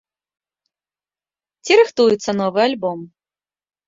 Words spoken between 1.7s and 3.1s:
рыхтуецца новы альбом?